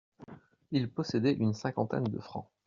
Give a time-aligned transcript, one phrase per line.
[0.71, 2.47] Il possédait une cinquantaine de francs.